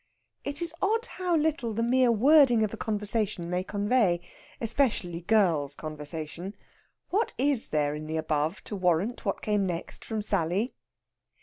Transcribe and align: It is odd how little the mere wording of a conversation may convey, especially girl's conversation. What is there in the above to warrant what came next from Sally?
It 0.43 0.63
is 0.63 0.73
odd 0.81 1.05
how 1.05 1.35
little 1.37 1.73
the 1.73 1.83
mere 1.83 2.11
wording 2.11 2.63
of 2.63 2.73
a 2.73 2.75
conversation 2.75 3.51
may 3.51 3.63
convey, 3.63 4.19
especially 4.59 5.21
girl's 5.21 5.75
conversation. 5.75 6.55
What 7.11 7.33
is 7.37 7.69
there 7.69 7.93
in 7.93 8.07
the 8.07 8.17
above 8.17 8.63
to 8.63 8.75
warrant 8.75 9.25
what 9.25 9.43
came 9.43 9.67
next 9.67 10.03
from 10.03 10.23
Sally? 10.23 10.73